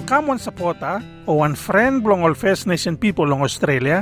[0.00, 4.00] Plong kam wan sapota o wan friend blong all First Nation people long Australia,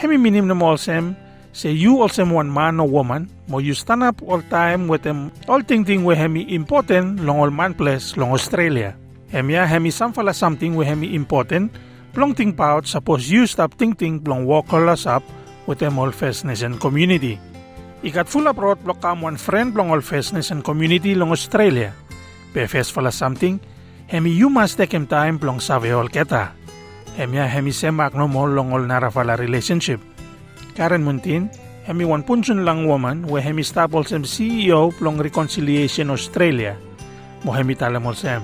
[0.00, 1.12] hemi minim na mo sem
[1.52, 5.28] say you also one man or woman, mo you stand up all time with them
[5.44, 8.96] all thing thing we hemi important long all man place long Australia.
[9.28, 11.76] Hemia hemi samfala something we hemi important,
[12.16, 15.20] plong ting pout suppose you stop ting ting plong walk all us up
[15.68, 17.36] with them all First Nation community.
[18.00, 21.92] Ikat full abroad blok kam one friend long all First Nation community long Australia.
[22.54, 23.58] be PFS fala something,
[24.06, 24.36] hemi
[24.76, 26.52] take him time plong saveol keta.
[27.16, 30.00] Hemia hemi semak no mo longol narafala relationship.
[30.74, 31.48] Karen Mundine,
[31.84, 36.76] hemi wan Bundjalung woman we hemi stapol sem CEO plong Reconciliation Australia.
[37.44, 38.42] Mo hemi talamol sem.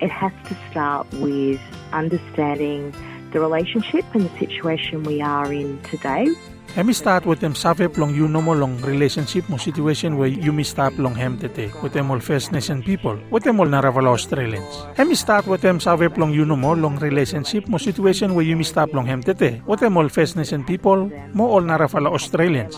[0.00, 1.60] It has to start with
[1.92, 2.94] understanding
[3.32, 6.28] the relationship and the situation we are in today.
[6.74, 10.50] Hemi start with them save plong you no mo long relationship mo situation where you
[10.50, 14.10] mi stop long hem tete with them all First Nation people, with them all Naravala
[14.10, 14.82] Australians.
[14.98, 18.58] Hemi start with them save plong you no mo long relationship mo situation where you
[18.58, 22.74] mi stop long hem tete with them all First Nation people, mo all Naravala Australians.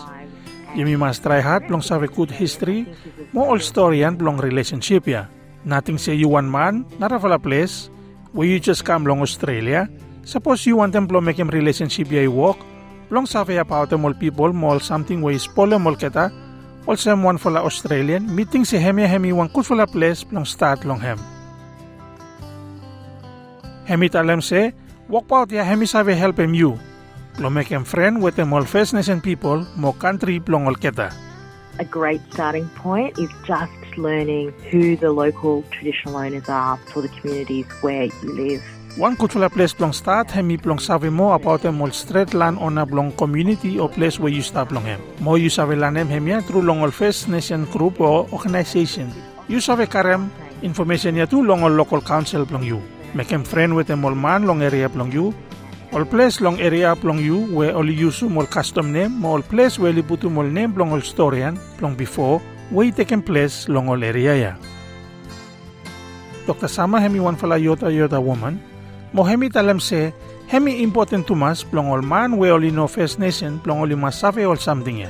[0.77, 2.85] You mi must try hard plong save good history,
[3.33, 5.25] mo all story yan plong relationship ya.
[5.65, 7.89] Nothing say you one man, Naravala place,
[8.29, 9.89] where you just come long Australia.
[10.21, 12.61] Suppose you want them plong make him relationship ya walk,
[13.09, 16.29] Long them all people mol something way spole mol keta
[16.85, 20.43] all sem one for la Australian meeting si hemi hemi one kut for place long
[20.43, 21.17] start long hem.
[23.85, 24.73] Hemi talem se
[25.07, 26.77] walk out ya hemi save help him you.
[27.39, 31.13] Lo make him friend with them all First Nation people mo country long all keta.
[31.79, 37.09] A great starting point is just learning who the local traditional owners are for the
[37.09, 38.76] communities where you live.
[38.97, 42.79] One la place plong start hemi plong save mo about them all straight land on
[42.79, 44.99] a blong community or place where you start long hem.
[45.19, 49.13] Mo you save lanem hem ya through long all First Nation group or organization.
[49.47, 50.31] You save karem
[50.63, 52.81] information ya tu long all local council plong you.
[53.13, 55.31] Make him friend with them all man long area plong you.
[55.93, 59.77] All place long area plong you where only use all custom name mo all place
[59.77, 62.41] where libutu all name plong all storyan plong before
[62.73, 64.53] where taken place long all area ya.
[66.47, 66.67] Dr.
[66.67, 68.57] Summer hemi one fala Yorta Yorta woman
[69.13, 70.13] mo hemi se
[70.47, 74.57] hemi important tumas plong all man we only know First Nation plong all masafe all
[74.57, 75.09] something ya.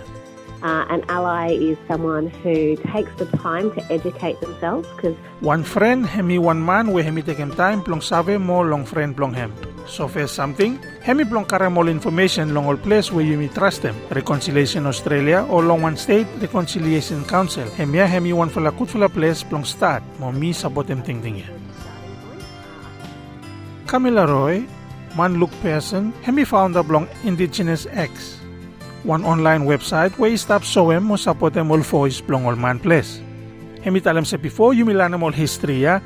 [0.63, 6.03] Uh, an ally is someone who takes the time to educate themselves because One friend
[6.05, 9.53] hemi one man we hemi takem time plong save mo long friend plong hem.
[9.85, 13.83] So first something, hemi plong karam all information long all place where you may trust
[13.83, 13.95] them.
[14.09, 17.69] Reconciliation Australia or long one state reconciliation council.
[17.77, 21.21] Hemi ya hemi one fala kut fala place plong start mo mi sabot em ting
[21.21, 21.49] ting ya.
[23.87, 24.67] Gamilaroi,
[25.15, 28.35] man Luke Pearson, hemi founder blong Indigenous X.
[29.05, 32.79] One online website where stop show em mo support em all voice blong all man
[32.83, 33.21] place.
[33.81, 36.01] Hemi talam sa before you milanam all history ya,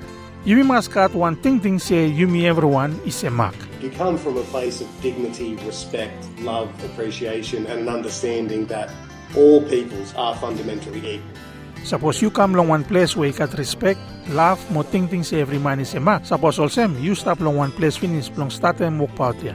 [0.45, 3.57] you mi maskat one ting ting you mi everyone is a mak.
[3.81, 6.13] You come from a place of dignity, respect,
[6.45, 8.93] love, appreciation, and an understanding that
[9.33, 11.50] all peoples are fundamentally equal.
[11.83, 13.99] Suppose you come long one place where you got respect,
[14.29, 16.25] love, mo ting ting say every man is a mak.
[16.25, 19.53] Suppose also you stop long one place finish long start and walk out ya.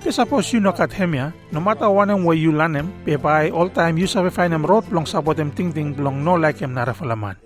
[0.00, 2.92] Pe suppose you knock at him ya, no matter one em where you land em,
[3.04, 6.24] pe by all time you sabi find em road long sabot em ting ting long
[6.24, 7.36] no like em narafalaman.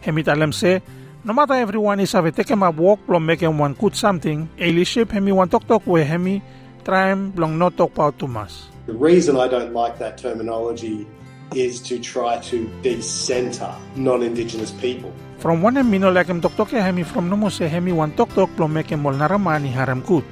[0.00, 0.80] Hemi talam say,
[1.22, 4.48] no matter everyone is have take him a walk long make him one good something,
[4.58, 6.42] a ship hemi one talk talk where hemi
[6.82, 8.52] try him plong no talk about too much.
[8.86, 11.06] The reason I don't like that terminology
[11.54, 15.12] is to try to decenter non-Indigenous people.
[15.38, 18.30] From one em mino talk talk ya hemi from no mo say hemi one talk
[18.30, 20.24] plong make him all naramani haram good.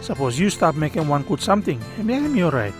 [0.00, 2.74] Suppose you stop making one good something, hemi hemi alright.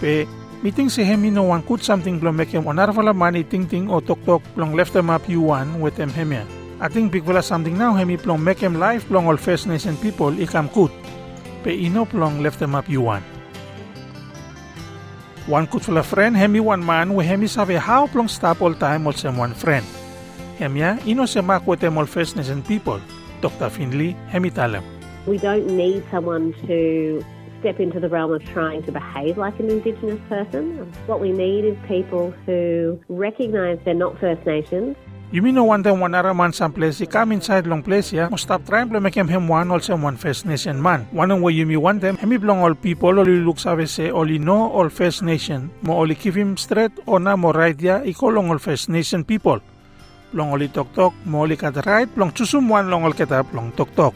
[0.00, 0.26] Pe
[0.62, 4.00] meeting si hemi no one good something plong make him onarvala money ting ting o
[4.00, 6.42] talk plong left them up you one with them hemi.
[6.80, 9.96] I think big wala something now hemi plong make him life plong all First Nation
[9.98, 10.90] people ikam good.
[11.62, 13.22] Pe ino plong left them up you one.
[15.46, 18.74] One good for a friend, hemi one man, we hemi sabi how plong stop all
[18.74, 19.84] time all sem one friend.
[20.58, 21.26] Hemya, ino eh?
[21.26, 23.00] se mak with them all First Nation people.
[23.40, 23.68] Dr.
[23.68, 24.84] Finlay, hemi talam.
[25.26, 27.24] we don't need someone to
[27.60, 30.92] step into the realm of trying to behave like an Indigenous person.
[31.06, 34.96] What we need is people who recognise they're not First Nations,
[35.32, 38.12] You mean no one time one other man some place, he come inside long place
[38.12, 41.08] ya, must stop trying to make him him one also one First Nation man.
[41.08, 44.36] One way you me one them, hemi belong all people, only look save say, only
[44.36, 48.28] know all First Nation, mo only keep him straight, or na mo right ya, iko
[48.28, 49.56] long all First Nation people.
[50.36, 53.72] Long only talk talk, mo only kat right, long chusum one long all ketap, long
[53.72, 54.12] talk talk.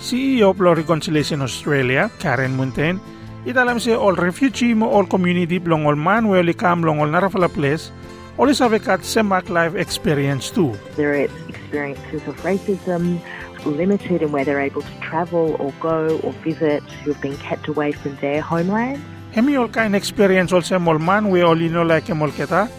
[0.00, 3.04] CEO of Law Reconciliation Australia, Karen Mundine,
[3.44, 7.52] italam siya all refugee mo all community blong all man only come long all narafala
[7.52, 7.92] place
[8.38, 10.70] Olis have kat semak life experience too.
[10.94, 13.18] There are experiences of racism,
[13.66, 17.66] limited in where they're able to travel or go or visit, who have been kept
[17.66, 19.02] away from their homeland.
[19.34, 22.70] Hemi all kind experience also mol man we all know like mol keta.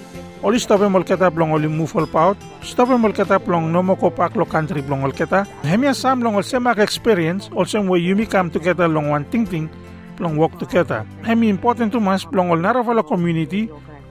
[0.43, 2.37] Oli stop mol keta blong oli move all pout.
[2.63, 5.43] Stop mol keta blong no mo kopak lo country blong ol keta.
[5.67, 9.69] Hemi sam long ol semak experience also we yumi come together long one ting ting
[10.15, 11.05] blong work together.
[11.27, 13.67] Hemi important to mas blong ol naravala community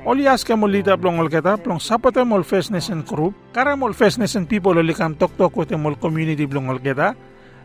[0.09, 3.93] Oli aske mo lida plong ol keta plong sapote mol First Nation group, kara mol
[3.93, 7.13] First Nation people oli kam tok tok with mol community plong ol keta,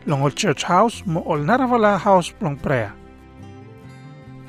[0.05, 2.91] long ol church house mo ol naravala house plong prayer.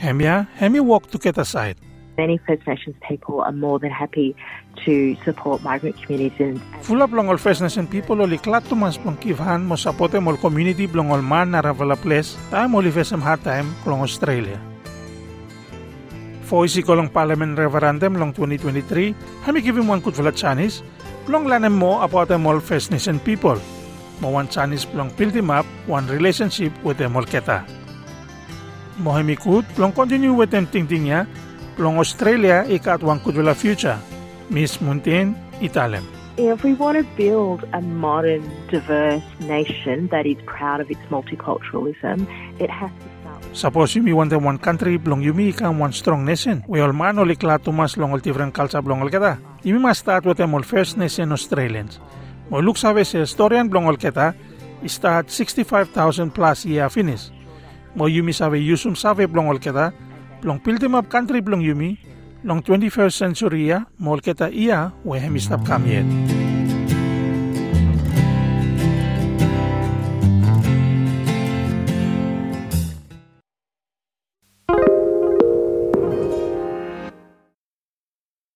[0.02, 1.78] Hemia, hemi walk to keta side.
[2.18, 4.34] Many First Nations people are more than happy
[4.82, 6.58] to support migrant communities.
[6.82, 10.90] Fula plong ol First Nation people oli klat tumas plong kivhan mo sapote mol community
[10.90, 14.73] plong ol man naravala place, time oli fesem hard time plong Australia.
[16.44, 19.16] Foisi ko lang parliament referendum long 2023,
[19.48, 20.84] hami him one good Chinese,
[21.24, 23.56] long lanem mo about the all First Nation people.
[24.20, 27.64] Mo one Chinese plong build him up one relationship with the Molketa.
[29.00, 31.24] Mo hami good plong continue with them ting ting ya,
[31.80, 33.96] plong Australia ikat one good future.
[34.52, 35.32] Miss Muntin,
[35.64, 36.04] Italem.
[36.36, 42.28] If we want to build a modern, diverse nation that is proud of its multiculturalism,
[42.60, 43.13] it has to
[43.54, 46.64] Suppose yumi want one country blong yumi kan one strong nation.
[46.66, 49.38] We all man oli klatumas long all different culture blong all keta.
[49.62, 52.00] Yumi must start with them all First Nation Australians.
[52.50, 54.34] Mo look sabe se historian blong all keta
[54.86, 57.30] start 65,000 plus year finish.
[57.94, 59.92] Mo yumi sabe yusum sabe blong all keta
[60.42, 61.96] blong piltim up country blong yumi
[62.42, 66.43] long 21st century ya mo keta iya we hem come yet.